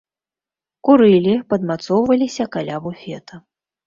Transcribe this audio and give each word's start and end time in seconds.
Курылі, 0.87 1.33
падмацоўваліся 1.53 2.43
каля 2.57 2.79
буфета. 2.87 3.35